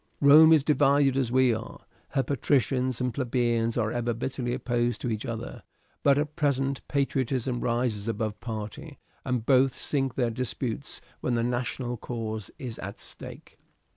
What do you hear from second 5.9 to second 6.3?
but